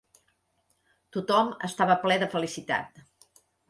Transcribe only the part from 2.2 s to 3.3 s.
de felicitat.